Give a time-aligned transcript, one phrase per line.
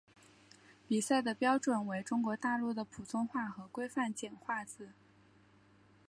[0.87, 4.89] 比赛的标准为中国大陆的普通话和规范简化字。